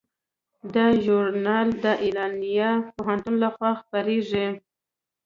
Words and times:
دا 0.73 0.85
ژورنال 1.03 1.67
د 1.83 1.85
ایلینای 2.03 2.67
پوهنتون 2.95 3.35
لخوا 3.43 3.71
خپریږي. 3.81 4.47